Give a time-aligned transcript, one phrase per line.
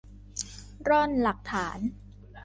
[0.89, 1.79] ร่อนหลักฐาน